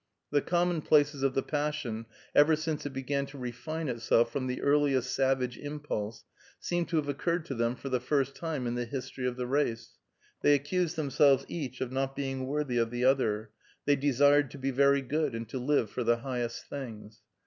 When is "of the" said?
1.21-1.43, 9.27-9.45, 12.79-13.05